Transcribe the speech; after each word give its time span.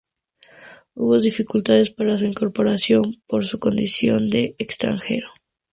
Hubo 0.95 1.19
dificultades 1.19 1.91
para 1.91 2.17
su 2.17 2.25
incorporación 2.25 3.21
por 3.27 3.45
su 3.45 3.59
condición 3.59 4.31
de 4.31 4.55
extranjero. 4.57 5.27